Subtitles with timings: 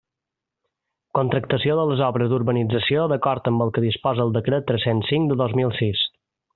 [1.17, 5.43] Contractació de les obres d'urbanització d'acord amb el que disposa el Decret tres-cents cinc de
[5.45, 6.07] dos mil sis.